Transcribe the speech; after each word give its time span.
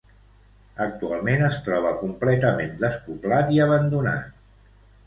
Actualment 0.85 1.43
es 1.49 1.59
troba 1.67 1.93
completament 2.01 2.75
despoblat 2.87 3.57
i 3.59 3.63
abandonat. 3.69 4.43